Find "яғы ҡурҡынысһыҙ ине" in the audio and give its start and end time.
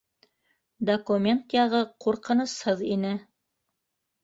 1.57-3.15